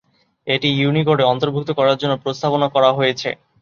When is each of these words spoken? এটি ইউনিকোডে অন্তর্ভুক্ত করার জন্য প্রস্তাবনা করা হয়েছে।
এটি 0.47 0.69
ইউনিকোডে 0.75 1.23
অন্তর্ভুক্ত 1.31 1.69
করার 1.79 1.99
জন্য 2.01 2.13
প্রস্তাবনা 2.23 2.67
করা 2.75 2.89
হয়েছে। 2.97 3.29